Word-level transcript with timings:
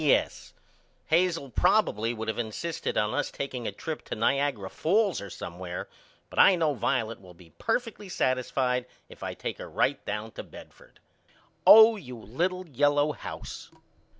P.S. 0.01 0.53
Hazel 1.09 1.51
probibly 1.51 2.11
would 2.17 2.27
of 2.27 2.39
insisted 2.39 2.97
on 2.97 3.13
us 3.13 3.29
takeing 3.29 3.67
a 3.67 3.71
trip 3.71 4.03
to 4.05 4.15
Niagara 4.15 4.67
falls 4.71 5.21
or 5.21 5.29
somewheres 5.29 5.85
but 6.31 6.39
I 6.39 6.55
know 6.55 6.73
Violet 6.73 7.21
will 7.21 7.35
be 7.35 7.51
perfectly 7.59 8.09
satisfied 8.09 8.87
if 9.09 9.21
I 9.21 9.35
take 9.35 9.59
her 9.59 9.69
right 9.69 10.03
down 10.03 10.31
to 10.31 10.41
Bedford. 10.43 10.99
Oh 11.67 11.97
you 11.97 12.17
little 12.17 12.67
yellow 12.67 13.11
house. 13.11 13.69